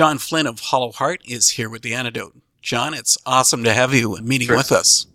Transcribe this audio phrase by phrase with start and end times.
[0.00, 2.34] John Flynn of Hollow Heart is here with the antidote.
[2.62, 4.56] John, it's awesome to have you meeting Sure.
[4.56, 5.06] with us.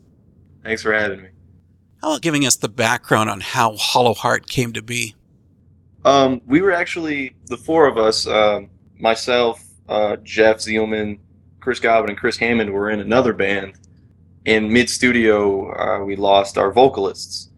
[0.63, 1.29] Thanks for having me.
[2.03, 5.15] How about giving us the background on how Hollow Heart came to be?
[6.03, 8.69] Um, we were actually the four of us, um,
[8.99, 11.17] myself, uh, Jeff Zielman,
[11.61, 13.73] Chris Goblin, and Chris Hammond were in another band.
[14.45, 17.49] In mid studio, uh, we lost our vocalists.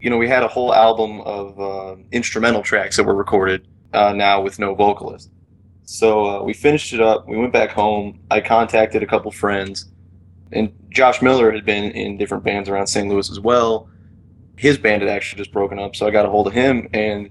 [0.00, 4.12] You know, we had a whole album of uh, instrumental tracks that were recorded uh,
[4.12, 5.30] now with no vocalist.
[5.90, 7.26] So uh, we finished it up.
[7.26, 8.20] We went back home.
[8.30, 9.90] I contacted a couple friends,
[10.52, 13.08] and Josh Miller had been in different bands around St.
[13.08, 13.88] Louis as well.
[14.58, 17.30] His band had actually just broken up, so I got a hold of him, and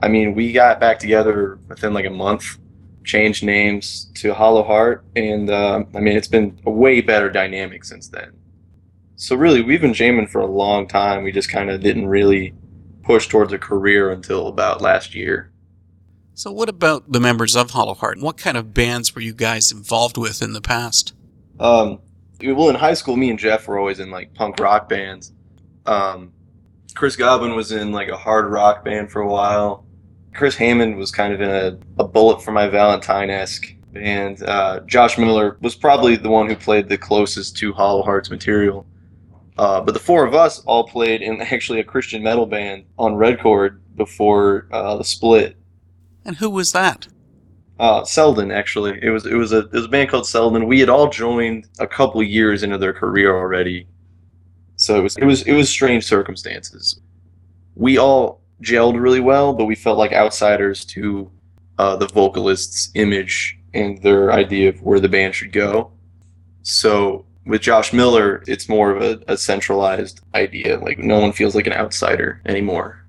[0.00, 2.58] I mean, we got back together within like a month,
[3.04, 7.84] changed names to Hollow Heart, and uh, I mean, it's been a way better dynamic
[7.84, 8.34] since then.
[9.16, 11.24] So really, we've been jamming for a long time.
[11.24, 12.54] We just kind of didn't really
[13.02, 15.50] push towards a career until about last year.
[16.36, 18.20] So, what about the members of Hollow Heart?
[18.20, 21.14] What kind of bands were you guys involved with in the past?
[21.58, 21.98] Um,
[22.44, 25.32] well, in high school, me and Jeff were always in like punk rock bands.
[25.86, 26.34] Um,
[26.94, 29.86] Chris Goblin was in like a hard rock band for a while.
[30.34, 34.42] Chris Hammond was kind of in a, a Bullet for My Valentine esque band.
[34.42, 38.84] Uh, Josh Miller was probably the one who played the closest to Hollow Hearts material.
[39.56, 43.16] Uh, but the four of us all played in actually a Christian metal band on
[43.16, 45.56] Red Chord before uh, the split.
[46.26, 47.06] And who was that?
[47.78, 48.98] Uh, Selden actually.
[49.00, 50.66] It was it was a it was a band called Selden.
[50.66, 53.86] We had all joined a couple years into their career already,
[54.74, 57.00] so it was it was it was strange circumstances.
[57.76, 61.30] We all gelled really well, but we felt like outsiders to
[61.78, 65.92] uh, the vocalists' image and their idea of where the band should go.
[66.62, 70.78] So with Josh Miller, it's more of a, a centralized idea.
[70.80, 73.05] Like no one feels like an outsider anymore.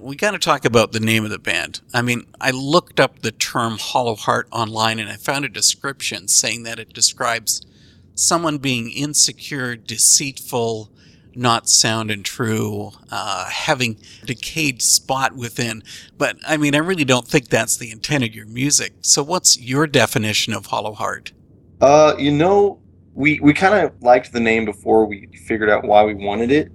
[0.00, 1.80] We got to talk about the name of the band.
[1.92, 6.28] I mean, I looked up the term Hollow Heart online and I found a description
[6.28, 7.66] saying that it describes
[8.14, 10.90] someone being insecure, deceitful,
[11.34, 15.82] not sound and true, uh, having a decayed spot within.
[16.16, 18.94] But I mean, I really don't think that's the intent of your music.
[19.02, 21.32] So, what's your definition of Hollow Heart?
[21.80, 22.80] Uh, you know,
[23.14, 26.72] we we kind of liked the name before we figured out why we wanted it.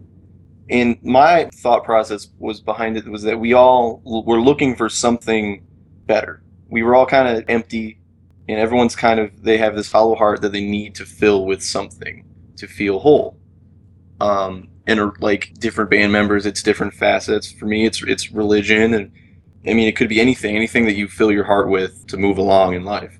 [0.69, 5.65] And my thought process was behind it was that we all were looking for something
[6.05, 6.41] better.
[6.69, 7.99] We were all kind of empty,
[8.47, 11.63] and everyone's kind of they have this hollow heart that they need to fill with
[11.63, 12.25] something
[12.57, 13.37] to feel whole.
[14.21, 17.51] Um, and like different band members, it's different facets.
[17.51, 19.11] For me, it's it's religion, and
[19.67, 22.37] I mean, it could be anything, anything that you fill your heart with to move
[22.37, 23.17] along in life.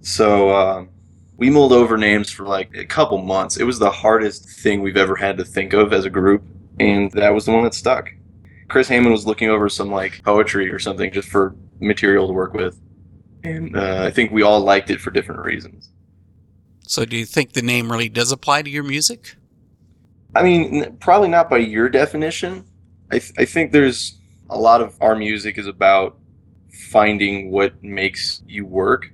[0.00, 0.90] So um,
[1.36, 3.56] we mulled over names for like a couple months.
[3.56, 6.42] It was the hardest thing we've ever had to think of as a group,
[6.80, 8.10] and that was the one that stuck.
[8.68, 12.54] Chris Hammond was looking over some like poetry or something just for material to work
[12.54, 12.80] with,
[13.44, 15.90] and uh, I think we all liked it for different reasons.
[16.86, 19.36] So, do you think the name really does apply to your music?
[20.34, 22.64] I mean, probably not by your definition.
[23.10, 24.18] I, th- I think there's
[24.50, 26.18] a lot of our music is about
[26.90, 29.10] finding what makes you work,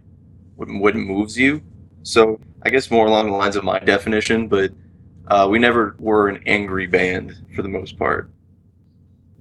[0.57, 1.63] what, what moves you.
[2.03, 4.73] So I guess more along the lines of my definition, but
[5.29, 8.31] uh, we never were an angry band for the most part.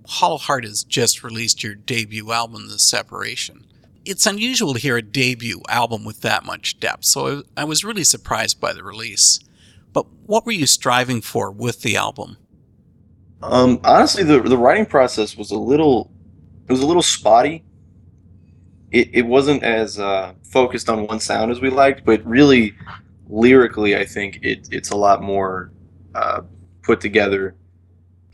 [0.07, 3.65] Hollow Heart has just released your debut album, The Separation.
[4.03, 7.83] It's unusual to hear a debut album with that much depth, so I I was
[7.83, 9.39] really surprised by the release.
[9.93, 12.37] But what were you striving for with the album?
[13.43, 16.11] Um, honestly, the the writing process was a little
[16.67, 17.63] it was a little spotty.
[18.91, 22.75] It it wasn't as uh, focused on one sound as we liked, but really
[23.29, 25.71] lyrically, I think it it's a lot more
[26.15, 26.41] uh,
[26.83, 27.55] put together.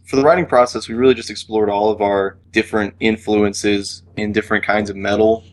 [0.05, 4.63] For the writing process, we really just explored all of our different influences in different
[4.63, 5.43] kinds of metal.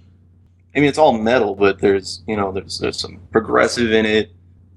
[0.77, 4.31] I mean, it's all metal, but there's you know there's there's some progressive in it.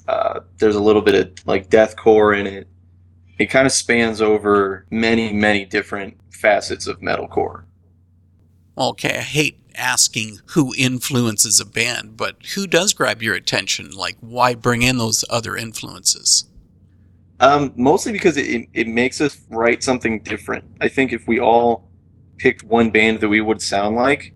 [0.08, 2.68] Uh, there's a little bit of like deathcore in it
[3.38, 7.64] it kind of spans over many, many different facets of metalcore.
[8.78, 13.92] Okay, I hate asking who influences a band, but who does grab your attention?
[13.92, 16.46] Like, why bring in those other influences?
[17.40, 20.66] Um, mostly because it, it makes us write something different.
[20.82, 21.88] I think if we all
[22.38, 24.34] picked one band that we would sound like,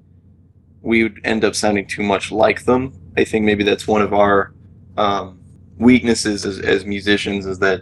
[0.81, 2.93] we would end up sounding too much like them.
[3.17, 4.53] I think maybe that's one of our
[4.97, 5.39] um,
[5.77, 7.81] weaknesses as, as musicians is that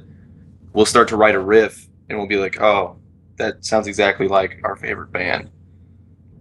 [0.74, 2.98] we'll start to write a riff and we'll be like, oh,
[3.38, 5.50] that sounds exactly like our favorite band.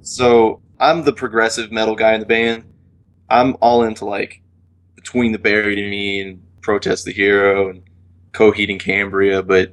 [0.01, 2.65] So I'm the progressive metal guy in the band.
[3.29, 4.43] I'm all into like
[4.95, 7.83] Between the Buried and Me and Protest the Hero and
[8.33, 9.73] Coheed and Cambria, but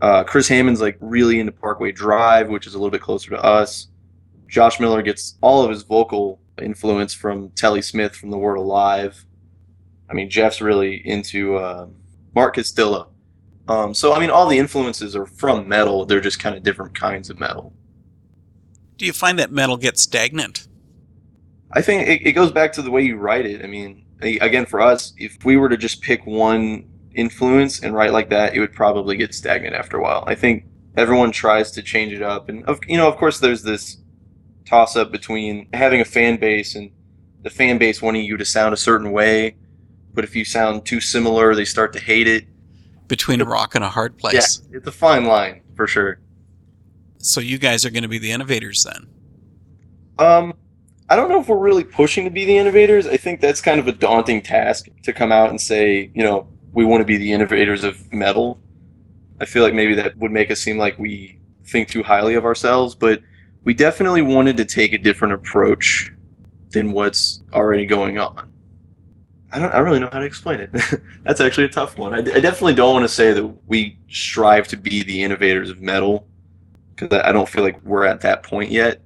[0.00, 3.42] uh, Chris Hammond's like really into Parkway Drive, which is a little bit closer to
[3.42, 3.88] us.
[4.46, 9.24] Josh Miller gets all of his vocal influence from Telle Smith from The Word Alive.
[10.08, 11.88] I mean, Jeff's really into uh,
[12.34, 13.10] Mark Castillo.
[13.68, 16.06] Um, so, I mean, all the influences are from metal.
[16.06, 17.74] They're just kind of different kinds of metal.
[18.98, 20.66] Do you find that metal gets stagnant?
[21.72, 23.64] I think it, it goes back to the way you write it.
[23.64, 28.12] I mean, again, for us, if we were to just pick one influence and write
[28.12, 30.24] like that, it would probably get stagnant after a while.
[30.26, 30.64] I think
[30.96, 33.98] everyone tries to change it up, and of, you know, of course, there's this
[34.66, 36.90] toss up between having a fan base and
[37.42, 39.56] the fan base wanting you to sound a certain way,
[40.12, 42.46] but if you sound too similar, they start to hate it.
[43.06, 44.60] Between a rock and a hard place.
[44.70, 46.20] Yeah, it's a fine line for sure.
[47.18, 49.08] So you guys are going to be the innovators then.
[50.18, 50.54] Um,
[51.08, 53.06] I don't know if we're really pushing to be the innovators.
[53.06, 56.48] I think that's kind of a daunting task to come out and say, you know,
[56.72, 58.60] we want to be the innovators of metal.
[59.40, 62.44] I feel like maybe that would make us seem like we think too highly of
[62.44, 63.22] ourselves, but
[63.64, 66.12] we definitely wanted to take a different approach
[66.70, 68.52] than what's already going on.
[69.50, 70.70] I don't, I really know how to explain it.
[71.22, 72.12] That's actually a tough one.
[72.12, 75.80] I, I, definitely don't want to say that we strive to be the innovators of
[75.80, 76.28] metal
[76.98, 79.00] because I don't feel like we're at that point yet.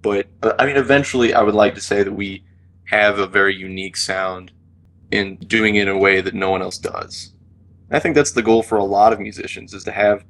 [0.00, 2.44] But uh, I mean, eventually, I would like to say that we
[2.86, 4.52] have a very unique sound
[5.10, 7.32] in doing it in a way that no one else does.
[7.90, 10.24] I think that's the goal for a lot of musicians is to have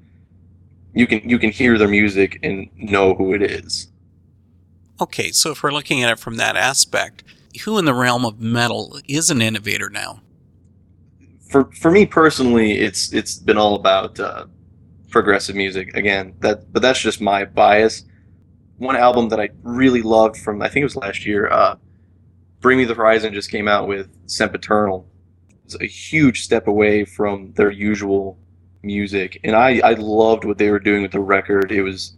[0.94, 3.88] you can you can hear their music and know who it is.
[5.00, 7.24] Okay, so if we're looking at it from that aspect,
[7.64, 10.20] who in the realm of metal is an innovator now?
[11.48, 14.46] For for me personally, it's it's been all about uh,
[15.12, 16.34] progressive music again.
[16.40, 18.04] That but that's just my bias.
[18.78, 21.76] One album that I really loved from I think it was last year, uh,
[22.60, 25.06] Bring Me the Horizon just came out with Sempiternal.
[25.64, 28.38] It's a huge step away from their usual
[28.82, 31.70] music, and I I loved what they were doing with the record.
[31.70, 32.16] It was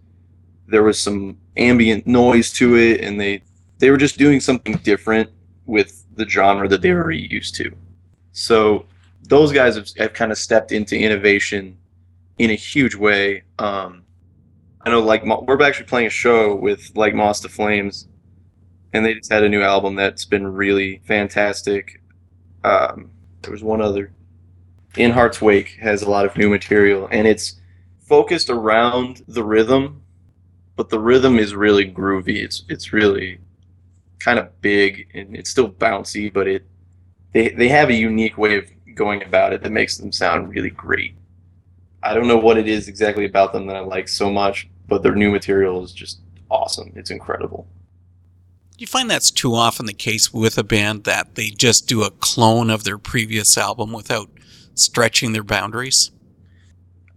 [0.66, 3.42] there was some ambient noise to it, and they
[3.78, 5.28] they were just doing something different
[5.66, 7.74] with the genre that they were used to.
[8.32, 8.86] So
[9.28, 11.76] those guys have, have kind of stepped into innovation
[12.38, 13.44] in a huge way.
[13.58, 14.04] Um,
[14.82, 18.08] I know, like we're actually playing a show with like Moth to Flames,
[18.92, 22.02] and they just had a new album that's been really fantastic.
[22.62, 23.10] Um,
[23.42, 24.12] there was one other
[24.96, 27.60] in Heart's Wake has a lot of new material, and it's
[28.00, 30.02] focused around the rhythm,
[30.76, 32.42] but the rhythm is really groovy.
[32.42, 33.40] It's it's really
[34.18, 36.66] kind of big and it's still bouncy, but it
[37.32, 40.70] they they have a unique way of going about it that makes them sound really
[40.70, 41.16] great.
[42.04, 45.02] I don't know what it is exactly about them that I like so much, but
[45.02, 46.20] their new material is just
[46.50, 46.92] awesome.
[46.94, 47.66] It's incredible.
[48.76, 52.02] Do you find that's too often the case with a band that they just do
[52.02, 54.28] a clone of their previous album without
[54.74, 56.10] stretching their boundaries?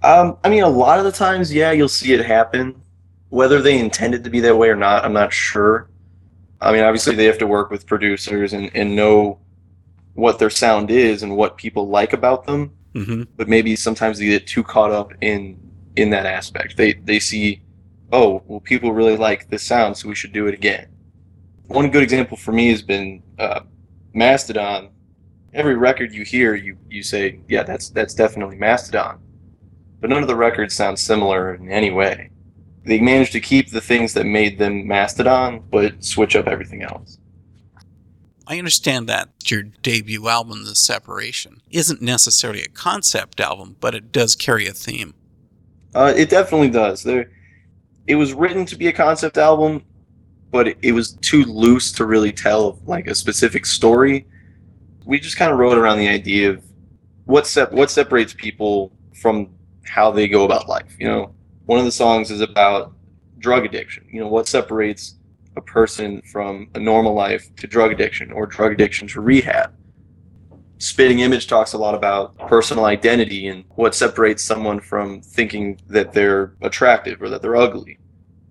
[0.03, 2.79] Um, I mean, a lot of the times, yeah, you'll see it happen.
[3.29, 5.89] Whether they intended to be that way or not, I'm not sure.
[6.61, 9.39] I mean, obviously, they have to work with producers and, and know
[10.13, 12.76] what their sound is and what people like about them.
[12.97, 13.23] Mm-hmm.
[13.35, 15.59] But maybe sometimes they get too caught up in
[15.95, 16.77] in that aspect.
[16.77, 17.61] They they see,
[18.11, 20.87] oh, well, people really like this sound, so we should do it again.
[21.67, 23.61] One good example for me has been uh,
[24.13, 24.89] Mastodon
[25.57, 29.19] every record you hear, you you say, yeah, that's that's definitely Mastodon,
[29.99, 32.29] but none of the records sound similar in any way.
[32.85, 37.17] They managed to keep the things that made them Mastodon, but switch up everything else.
[38.47, 44.11] I understand that your debut album, The Separation, isn't necessarily a concept album, but it
[44.11, 45.13] does carry a theme.
[45.93, 47.03] Uh, it definitely does.
[47.03, 47.31] There,
[48.07, 49.83] it was written to be a concept album,
[50.51, 54.25] but it, it was too loose to really tell like a specific story
[55.07, 56.63] we just kind of wrote around the idea of
[57.25, 59.49] what sep- what separates people from
[59.85, 60.95] how they go about life.
[60.99, 61.33] You know,
[61.65, 62.93] one of the songs is about
[63.39, 64.05] drug addiction.
[64.11, 65.15] You know, what separates
[65.57, 69.73] a person from a normal life to drug addiction or drug addiction to rehab.
[70.77, 76.13] Spitting Image talks a lot about personal identity and what separates someone from thinking that
[76.13, 77.97] they're attractive or that they're ugly,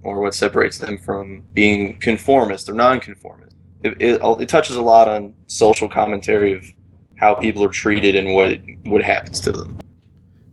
[0.03, 3.47] or what separates them from being conformist or nonconformist
[3.83, 6.65] it, it, it touches a lot on social commentary of
[7.17, 9.79] how people are treated and what what happens to them.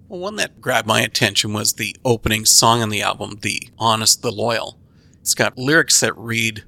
[0.07, 4.21] Well, one that grabbed my attention was the opening song on the album, "The Honest,
[4.21, 4.79] the Loyal."
[5.23, 6.65] It's got lyrics that read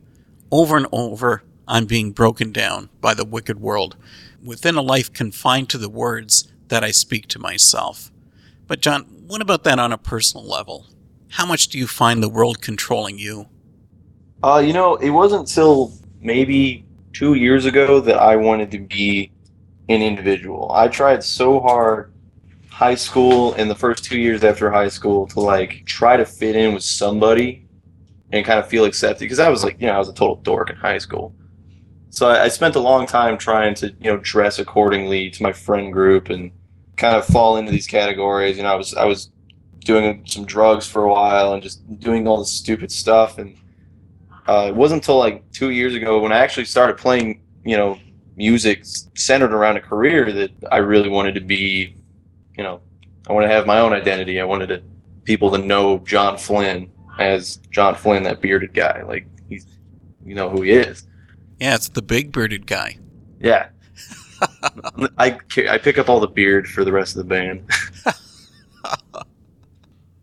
[0.49, 3.97] over and over, "I'm being broken down by the wicked world,
[4.41, 8.13] within a life confined to the words that I speak to myself."
[8.65, 10.87] But John, what about that on a personal level?
[11.31, 13.47] How much do you find the world controlling you?
[14.41, 19.33] Uh, you know, it wasn't till maybe two years ago that I wanted to be
[19.89, 20.71] an individual.
[20.73, 22.13] I tried so hard
[22.69, 26.55] high school and the first two years after high school to like try to fit
[26.55, 27.64] in with somebody
[28.35, 30.35] and kind of feel accepted because I was like, you know, I was a total
[30.37, 31.33] dork in high school.
[32.09, 35.53] So I, I spent a long time trying to, you know, dress accordingly to my
[35.53, 36.51] friend group and
[36.97, 38.57] kind of fall into these categories.
[38.57, 39.31] You know, I was I was
[39.79, 43.37] doing some drugs for a while and just doing all this stupid stuff.
[43.37, 43.55] And
[44.47, 47.97] uh, it wasn't until like two years ago when I actually started playing, you know,
[48.35, 48.83] music
[49.15, 51.95] centered around a career that I really wanted to be,
[52.57, 52.81] you know,
[53.27, 54.41] I wanted to have my own identity.
[54.41, 54.83] I wanted to,
[55.23, 59.03] people to know John Flynn as John Flynn, that bearded guy.
[59.03, 59.65] Like he's,
[60.25, 61.05] you know who he is.
[61.59, 62.97] Yeah, it's the big bearded guy.
[63.39, 63.69] Yeah.
[65.17, 67.69] I I pick up all the beard for the rest of the band.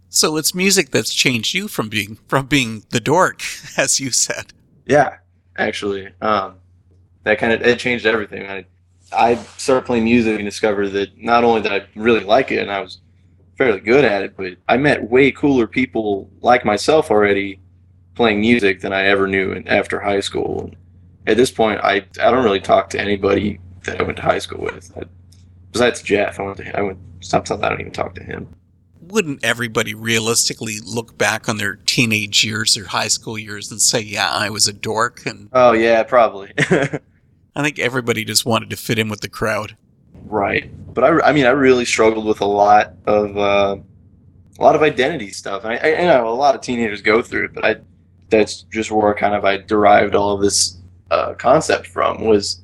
[0.08, 3.42] so it's music that's changed you from being from being the dork,
[3.76, 4.52] as you said.
[4.86, 5.16] Yeah,
[5.56, 6.56] actually, um,
[7.24, 8.46] that kind of it changed everything.
[8.46, 8.66] I
[9.12, 12.70] I started playing music and discovered that not only did I really like it and
[12.70, 13.00] I was
[13.56, 17.60] fairly good at it, but I met way cooler people like myself already
[18.14, 20.70] playing music than I ever knew in, after high school.
[21.26, 24.38] At this point, I I don't really talk to anybody that I went to high
[24.38, 24.92] school with.
[24.96, 25.02] I,
[25.70, 28.48] besides Jeff, I went to I went sometimes I don't even talk to him.
[29.00, 34.00] Wouldn't everybody realistically look back on their teenage years or high school years and say,
[34.00, 35.26] "Yeah, I was a dork"?
[35.26, 36.52] And oh yeah, probably.
[37.54, 39.76] I think everybody just wanted to fit in with the crowd.
[40.24, 43.76] Right, but I, I mean, I really struggled with a lot of uh,
[44.58, 45.64] a lot of identity stuff.
[45.64, 47.76] I, I, I know a lot of teenagers go through it, but I
[48.28, 50.78] that's just where kind of I derived all of this
[51.10, 52.62] uh, concept from was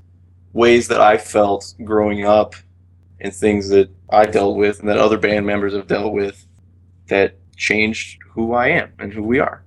[0.52, 2.54] ways that I felt growing up
[3.20, 6.46] and things that I dealt with and that other band members have dealt with
[7.08, 9.62] that changed who I am and who we are.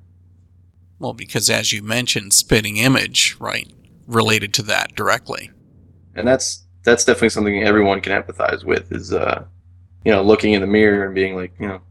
[1.00, 3.71] Well, because as you mentioned, spitting image, right,
[4.07, 5.51] related to that directly.
[6.15, 9.46] And that's that's definitely something everyone can empathize with is uh
[10.04, 11.82] you know, looking in the mirror and being like, you know,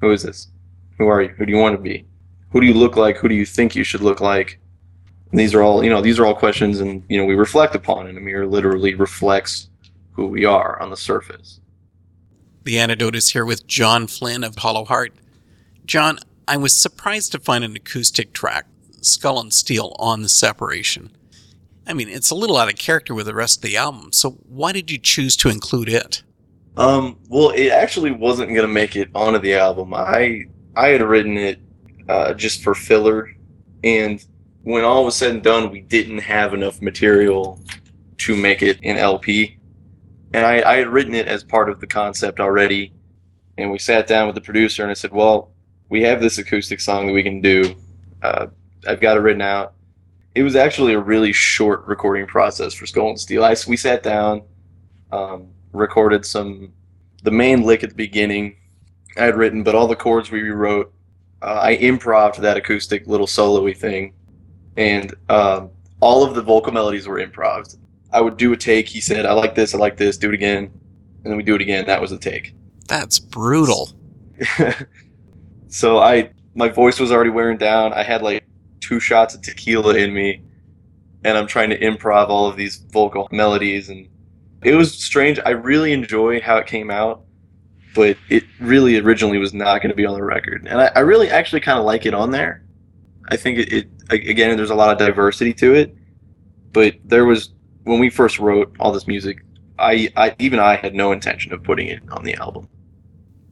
[0.00, 0.48] who is this?
[0.98, 1.28] Who are you?
[1.28, 2.06] Who do you want to be?
[2.50, 3.16] Who do you look like?
[3.18, 4.58] Who do you think you should look like?
[5.30, 7.74] And these are all, you know, these are all questions and, you know, we reflect
[7.74, 9.68] upon and a mirror literally reflects
[10.12, 11.60] who we are on the surface.
[12.64, 15.14] The antidote is here with John Flynn of Hollow Heart.
[15.86, 18.66] John, I was surprised to find an acoustic track,
[19.00, 21.10] Skull and Steel, on the separation.
[21.90, 24.30] I mean, it's a little out of character with the rest of the album, so
[24.48, 26.22] why did you choose to include it?
[26.76, 29.92] Um, well, it actually wasn't going to make it onto the album.
[29.92, 30.44] I
[30.76, 31.58] I had written it
[32.08, 33.30] uh, just for filler,
[33.82, 34.24] and
[34.62, 37.58] when all was said and done, we didn't have enough material
[38.18, 39.58] to make it an LP.
[40.32, 42.92] And I, I had written it as part of the concept already.
[43.58, 45.50] And we sat down with the producer and I said, Well,
[45.88, 47.74] we have this acoustic song that we can do.
[48.22, 48.46] Uh,
[48.86, 49.74] I've got it written out.
[50.34, 53.44] It was actually a really short recording process for Skull and Steel.
[53.44, 54.42] I, we sat down,
[55.10, 56.72] um, recorded some,
[57.22, 58.56] the main lick at the beginning
[59.16, 60.92] I had written, but all the chords we rewrote.
[61.42, 64.12] Uh, I improved that acoustic little solo thing
[64.76, 65.70] and um,
[66.00, 67.76] all of the vocal melodies were improv.
[68.12, 68.88] I would do a take.
[68.88, 69.74] He said, "I like this.
[69.74, 70.16] I like this.
[70.16, 71.86] Do it again," and then we do it again.
[71.86, 72.54] That was the take.
[72.88, 73.90] That's brutal.
[75.68, 77.92] so I, my voice was already wearing down.
[77.92, 78.42] I had like
[78.90, 80.42] two shots of tequila in me,
[81.22, 84.08] and I'm trying to improv all of these vocal melodies, and
[84.64, 85.38] it was strange.
[85.46, 87.22] I really enjoy how it came out,
[87.94, 91.00] but it really originally was not going to be on the record, and I, I
[91.00, 92.64] really actually kind of like it on there.
[93.28, 95.94] I think it, it again, there's a lot of diversity to it.
[96.72, 97.50] But there was
[97.84, 99.44] when we first wrote all this music,
[99.78, 102.68] I, I even I had no intention of putting it on the album.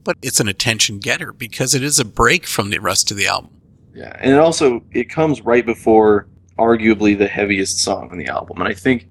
[0.02, 3.26] But it's an attention getter because it is a break from the rest of the
[3.26, 3.57] album.
[3.98, 8.60] Yeah, and it also it comes right before arguably the heaviest song on the album,
[8.60, 9.08] and I think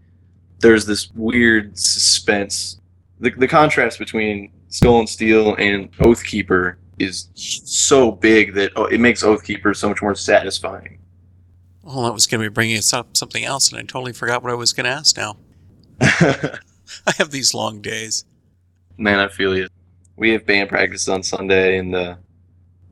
[0.60, 2.80] there's this weird suspense.
[3.20, 9.02] The, the contrast between Skull and Steel and Oathkeeper is so big that oh, it
[9.02, 11.00] makes Oathkeeper so much more satisfying.
[11.84, 14.42] Well, I was going to be bringing us up something else, and I totally forgot
[14.42, 15.36] what I was going to ask now.
[16.00, 16.60] I
[17.18, 18.24] have these long days.
[18.98, 19.68] Man, I feel you.
[20.16, 22.16] We have band practice on Sunday, and uh,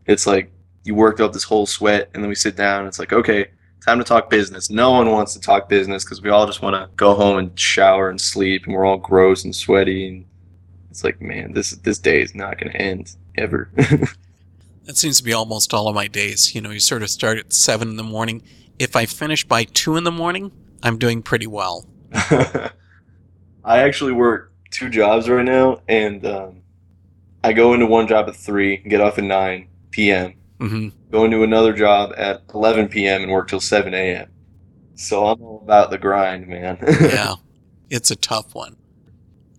[0.05, 0.51] it's like
[0.85, 2.79] you worked up this whole sweat, and then we sit down.
[2.79, 3.47] And it's like, okay,
[3.85, 4.69] time to talk business.
[4.69, 7.59] No one wants to talk business because we all just want to go home and
[7.59, 10.07] shower and sleep, and we're all gross and sweaty.
[10.07, 10.25] And
[10.89, 13.69] it's like, man, this this day is not going to end ever.
[13.75, 16.55] that seems to be almost all of my days.
[16.55, 18.41] You know, you sort of start at seven in the morning
[18.79, 20.51] if I finish by two in the morning,
[20.83, 21.85] I'm doing pretty well.
[22.13, 22.71] I
[23.63, 26.61] actually work two jobs right now, and um,
[27.43, 30.33] I go into one job at three, get off at nine p.m.
[30.59, 30.89] Mm-hmm.
[31.11, 33.23] Go into another job at eleven p.m.
[33.23, 34.29] and work till seven a.m.
[34.95, 36.77] So I'm all about the grind, man.
[37.01, 37.35] yeah,
[37.89, 38.77] it's a tough one.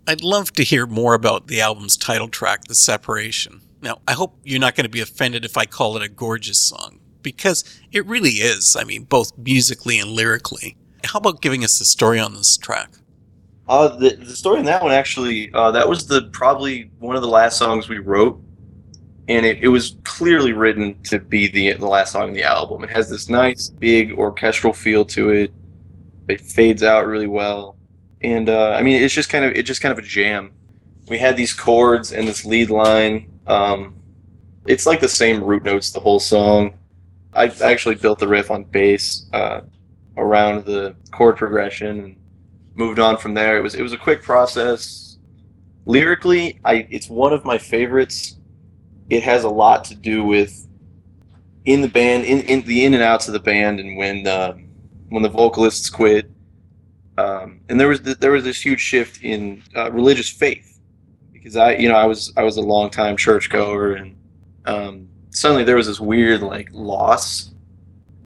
[0.09, 4.39] I'd love to hear more about the album's title track, "The Separation." Now, I hope
[4.43, 8.07] you're not going to be offended if I call it a gorgeous song because it
[8.07, 8.77] really is.
[8.79, 10.77] I mean, both musically and lyrically.
[11.05, 12.95] how about giving us the story on this track?
[13.69, 17.23] Uh, the, the story in that one actually, uh, that was the probably one of
[17.23, 18.41] the last songs we wrote,
[19.29, 22.85] and it, it was clearly written to be the the last song in the album.
[22.85, 25.53] It has this nice big orchestral feel to it.
[26.29, 27.77] It fades out really well,
[28.23, 30.53] and uh, I mean it's just kind of it's just kind of a jam.
[31.09, 33.31] We had these chords and this lead line.
[33.47, 33.97] Um,
[34.67, 36.79] it's like the same root notes the whole song.
[37.33, 39.61] I actually built the riff on bass uh,
[40.17, 42.17] around the chord progression and
[42.75, 43.59] moved on from there.
[43.59, 45.19] It was it was a quick process.
[45.85, 48.37] Lyrically, I it's one of my favorites.
[49.11, 50.67] It has a lot to do with
[51.65, 54.57] in the band, in, in the in and outs of the band, and when uh,
[55.09, 56.31] when the vocalists quit.
[57.19, 60.81] Um, and there was th- there was this huge shift in uh, religious faith
[61.33, 64.17] because I you know I was I was a long time churchgoer and
[64.67, 67.55] um, suddenly there was this weird like loss.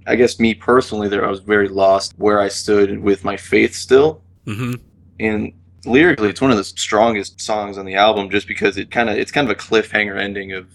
[0.09, 3.75] I guess me personally there I was very lost where I stood with my faith
[3.75, 4.73] still Mm-hmm.
[5.21, 5.53] and
[5.85, 9.17] lyrically it's one of the strongest songs on the album just because it kind of
[9.17, 10.67] it's kind of a cliffhanger ending of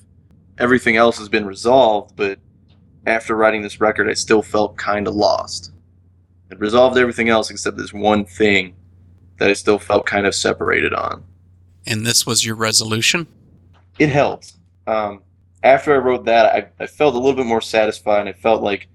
[0.58, 2.40] everything else has been resolved but
[3.06, 5.72] after writing this record i still felt kind of lost.
[6.52, 8.76] It resolved everything else except this one thing
[9.38, 11.24] that i still felt kind of separated on.
[11.86, 13.28] And this was your resolution?
[13.98, 14.54] it helped.
[14.88, 15.22] Um,
[15.64, 18.62] after i wrote that I, I felt a little bit more satisfied and i felt
[18.62, 18.88] like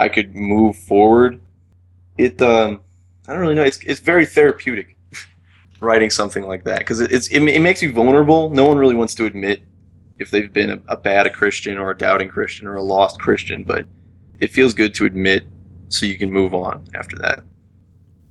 [0.00, 1.40] i could move forward.
[2.18, 2.80] It um,
[3.28, 4.95] i don't really know it's, it's very therapeutic
[5.80, 8.50] writing something like that because it, it's it, it makes you vulnerable.
[8.50, 9.62] No one really wants to admit
[10.18, 13.62] if they've been a, a bad christian or a doubting christian or a lost christian
[13.62, 13.84] but
[14.40, 15.44] it feels good to admit
[15.88, 17.40] so you can move on after that.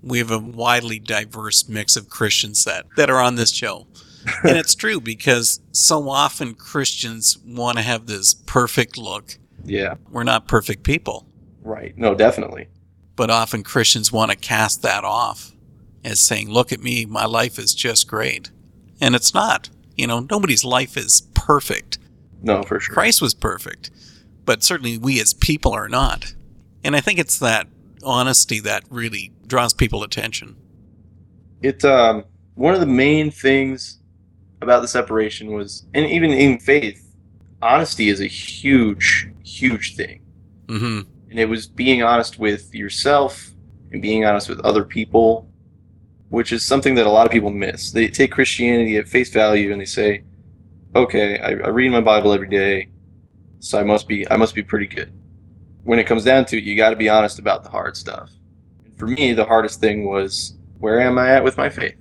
[0.01, 3.87] We have a widely diverse mix of Christians that, that are on this show.
[4.43, 9.37] and it's true because so often Christians want to have this perfect look.
[9.63, 9.95] yeah.
[10.09, 11.27] We're not perfect people,
[11.61, 11.95] right.
[11.97, 12.67] No definitely.
[13.15, 15.51] But often Christians want to cast that off
[16.05, 18.51] as saying, Look at me, my life is just great.
[19.01, 19.69] And it's not.
[19.95, 21.97] You know, nobody's life is perfect.
[22.41, 23.89] no for sure Christ was perfect,
[24.45, 26.33] but certainly we as people are not.
[26.83, 27.67] And I think it's that
[28.03, 30.55] honesty that really draws people attention.
[31.61, 32.23] it um
[32.55, 33.99] one of the main things
[34.61, 37.01] about the separation was and even in faith
[37.61, 40.21] honesty is a huge huge thing
[40.69, 43.51] hmm and it was being honest with yourself
[43.91, 45.49] and being honest with other people
[46.29, 47.91] which is something that a lot of people miss.
[47.91, 50.23] They take christianity at face value and they say
[50.95, 52.89] okay i, I read my bible every day
[53.59, 55.11] so i must be i must be pretty good.
[55.83, 58.31] When it comes down to it you got to be honest about the hard stuff.
[58.97, 61.95] For me the hardest thing was where am i at with my faith?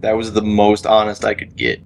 [0.00, 1.82] That was the most honest i could get.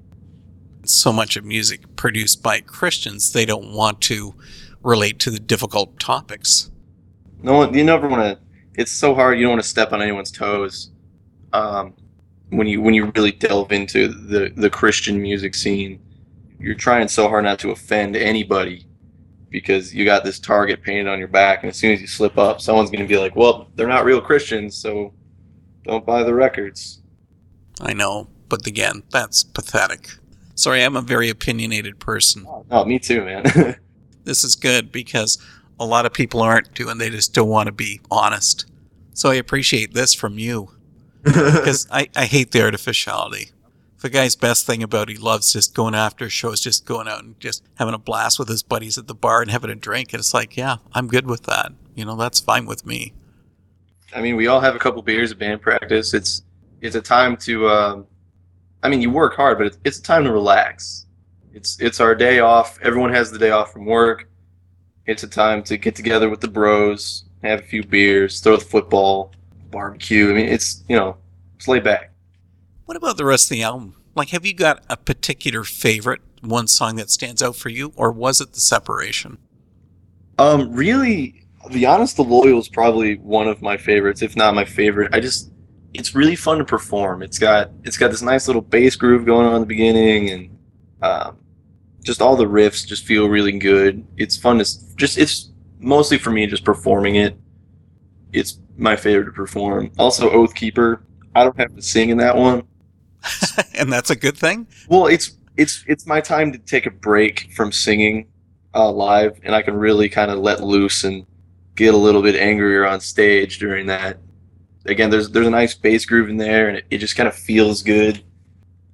[0.84, 4.34] So much of music produced by Christians, they don't want to
[4.82, 6.70] relate to the difficult topics.
[7.42, 8.38] no one you never want to
[8.74, 10.90] it's so hard you don't want to step on anyone's toes
[11.52, 11.94] um,
[12.50, 16.00] when you when you really delve into the the christian music scene
[16.58, 18.86] you're trying so hard not to offend anybody
[19.50, 22.36] because you got this target painted on your back and as soon as you slip
[22.38, 25.12] up someone's going to be like well they're not real christians so
[25.84, 27.00] don't buy the records
[27.80, 30.10] I know, but again, that's pathetic.
[30.54, 32.46] Sorry, I'm a very opinionated person.
[32.70, 33.76] oh me too man
[34.24, 35.38] This is good because
[35.78, 38.66] a lot of people aren't doing, they just don't want to be honest.
[39.14, 40.72] So I appreciate this from you
[41.22, 43.50] because I, I hate the artificiality.
[43.96, 47.22] If a guy's best thing about he loves just going after shows, just going out
[47.22, 50.12] and just having a blast with his buddies at the bar and having a drink,
[50.12, 51.72] and it's like, yeah, I'm good with that.
[51.94, 53.12] You know, that's fine with me.
[54.14, 56.14] I mean, we all have a couple beers at band practice.
[56.14, 56.42] It's
[56.80, 57.68] it's a time to.
[57.68, 58.06] Um,
[58.82, 61.06] I mean, you work hard, but it's, it's a time to relax.
[61.52, 62.78] It's it's our day off.
[62.82, 64.28] Everyone has the day off from work.
[65.06, 68.64] It's a time to get together with the bros, have a few beers, throw the
[68.64, 69.32] football,
[69.70, 70.30] barbecue.
[70.30, 71.16] I mean, it's you know,
[71.56, 72.12] it's laid back.
[72.86, 73.94] What about the rest of the album?
[74.14, 78.10] Like, have you got a particular favorite, one song that stands out for you, or
[78.10, 79.38] was it the separation?
[80.38, 84.64] Um, really, the honest, the loyal is probably one of my favorites, if not my
[84.64, 85.14] favorite.
[85.14, 85.52] I just,
[85.94, 87.22] it's really fun to perform.
[87.22, 90.58] It's got, it's got this nice little bass groove going on in the beginning, and
[91.02, 91.38] um,
[92.02, 94.04] just all the riffs just feel really good.
[94.16, 94.64] It's fun to
[94.96, 97.36] just, it's mostly for me just performing it.
[98.32, 99.92] It's my favorite to perform.
[99.98, 101.02] Also, Oath Keeper.
[101.34, 102.64] I don't have to sing in that one.
[103.78, 104.66] and that's a good thing?
[104.88, 108.28] Well, it's it's it's my time to take a break from singing
[108.74, 111.26] uh, live, and I can really kind of let loose and
[111.76, 114.18] get a little bit angrier on stage during that.
[114.86, 117.34] Again, there's there's a nice bass groove in there, and it, it just kind of
[117.34, 118.24] feels good.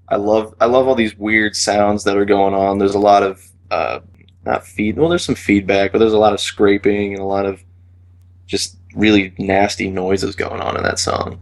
[0.09, 2.79] I love I love all these weird sounds that are going on.
[2.79, 4.01] There's a lot of uh,
[4.44, 4.96] not feed.
[4.96, 7.62] Well, there's some feedback, but there's a lot of scraping and a lot of
[8.46, 11.38] just really nasty noises going on in that song.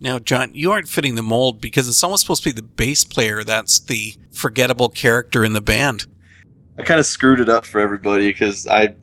[0.00, 3.04] Now, John, you aren't fitting the mold because it's almost supposed to be the bass
[3.04, 6.06] player that's the forgettable character in the band.
[6.78, 8.94] I kind of screwed it up for everybody because I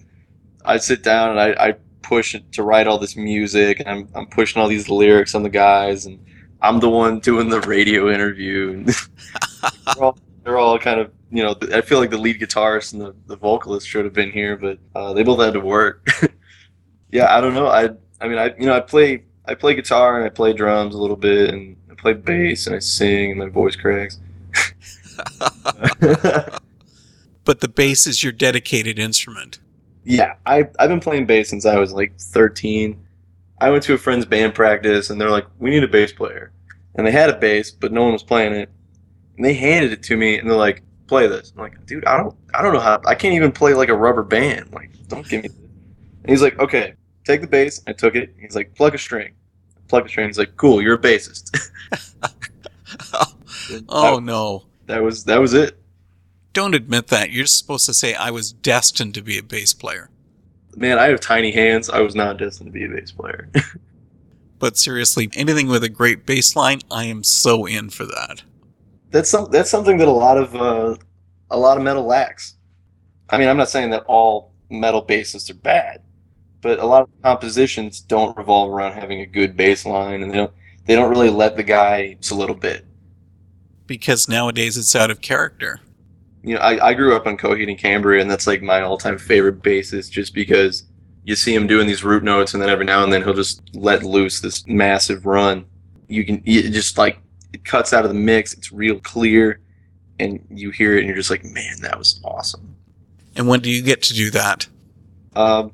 [0.64, 4.10] I sit down and I, I push it to write all this music and I'm,
[4.16, 6.24] I'm pushing all these lyrics on the guys and
[6.62, 11.44] I'm the one doing the radio interview and they're, all, they're all kind of you
[11.44, 14.56] know I feel like the lead guitarist and the, the vocalist should have been here
[14.56, 16.08] but uh, they both had to work
[17.16, 17.90] yeah I don't know I
[18.22, 20.98] I mean I you know I play I play guitar and I play drums a
[20.98, 24.20] little bit and I play bass and I sing and my voice cracks
[27.46, 29.60] but the bass is your dedicated instrument.
[30.04, 33.02] Yeah, I I've been playing bass since I was like 13.
[33.60, 36.52] I went to a friend's band practice and they're like, "We need a bass player,"
[36.96, 38.70] and they had a bass, but no one was playing it.
[39.38, 42.18] And they handed it to me and they're like, "Play this." I'm like, "Dude, I
[42.18, 43.02] don't I don't know how.
[43.06, 44.74] I can't even play like a rubber band.
[44.74, 45.58] Like, don't give me." This.
[45.58, 48.34] And he's like, "Okay, take the bass." I took it.
[48.40, 49.34] He's like, "Plug a string."
[49.88, 50.28] Plug a string.
[50.28, 51.52] He's like, "Cool, you're a bassist."
[53.90, 54.64] oh no.
[54.86, 55.78] That was that was it
[56.56, 57.32] don't admit that.
[57.32, 60.10] You're supposed to say I was destined to be a bass player.
[60.76, 61.90] Man, I have tiny hands.
[61.90, 63.50] I was not destined to be a bass player.
[64.60, 68.44] but seriously, anything with a great bass line, I am so in for that.
[69.12, 70.96] That's some that's something that a lot of uh,
[71.52, 72.56] a lot of metal lacks.
[73.30, 76.02] I mean, I'm not saying that all metal bassists are bad,
[76.66, 80.38] but a lot of compositions don't revolve around having a good bass line, and they
[80.38, 80.54] don't
[80.86, 82.86] they don't really let the guy just a little bit.
[83.88, 85.80] Because nowadays it's out of character
[86.46, 89.00] you know, I, I grew up on Coheed and Cambria, and that's like my all
[89.00, 90.84] time favorite bassist just because
[91.24, 93.64] you see him doing these root notes, and then every now and then he'll just
[93.74, 95.66] let loose this massive run.
[96.08, 97.18] You can it just like
[97.52, 99.60] it cuts out of the mix, it's real clear,
[100.20, 102.76] and you hear it, and you're just like, man, that was awesome.
[103.36, 104.68] And when do you get to do that?
[105.36, 105.72] Um,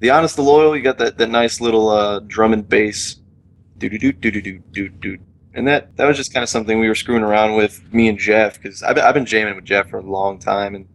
[0.00, 3.16] the honest, the loyal, you got that, that nice little uh, drum and bass,
[3.78, 5.18] do do do do do do do
[5.54, 8.18] and that that was just kind of something we were screwing around with me and
[8.18, 10.86] Jeff because I've, I've been jamming with Jeff for a long time and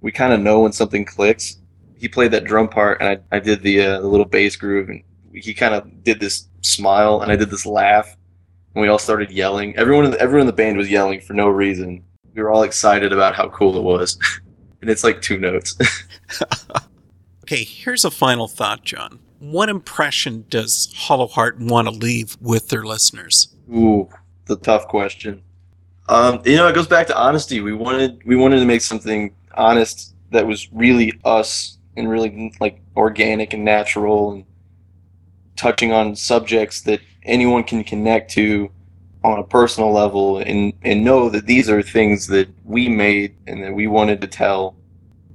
[0.00, 1.56] we kind of know when something clicks.
[1.96, 4.90] He played that drum part and I, I did the uh, the little bass groove
[4.90, 5.02] and
[5.32, 8.14] he kind of did this smile and I did this laugh
[8.74, 9.76] and we all started yelling.
[9.76, 12.04] Everyone in the, everyone in the band was yelling for no reason.
[12.34, 14.18] We were all excited about how cool it was,
[14.80, 15.78] and it's like two notes.
[17.44, 19.18] okay, here's a final thought, John.
[19.38, 23.54] What impression does Hollow Heart want to leave with their listeners?
[23.70, 24.08] Ooh,
[24.46, 25.42] the tough question.
[26.08, 27.60] Um, you know, it goes back to honesty.
[27.60, 32.80] We wanted we wanted to make something honest that was really us and really like
[32.96, 34.46] organic and natural and
[35.56, 38.70] touching on subjects that anyone can connect to
[39.22, 43.62] on a personal level and and know that these are things that we made and
[43.62, 44.76] that we wanted to tell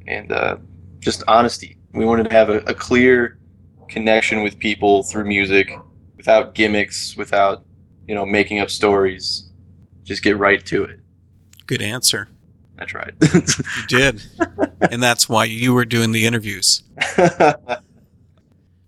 [0.07, 0.57] and uh,
[0.99, 1.78] just honesty.
[1.93, 3.37] We wanted to have a, a clear
[3.87, 5.71] connection with people through music
[6.17, 7.63] without gimmicks, without
[8.09, 9.51] you know, making up stories.
[10.03, 10.99] Just get right to it.
[11.67, 12.27] Good answer.
[12.79, 13.15] I tried.
[13.33, 14.23] you did.
[14.81, 16.81] and that's why you were doing the interviews.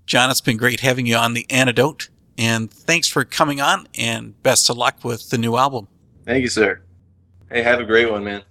[0.07, 2.09] John, it's been great having you on The Antidote.
[2.35, 5.87] And thanks for coming on, and best of luck with the new album.
[6.25, 6.81] Thank you, sir.
[7.51, 8.41] Hey, have a great one, man.